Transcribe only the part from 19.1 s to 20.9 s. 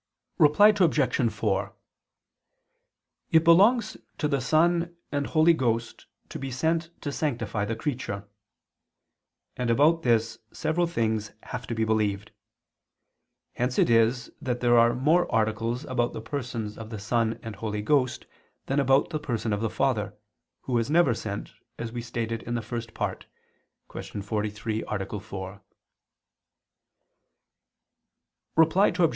the Person of the Father, Who is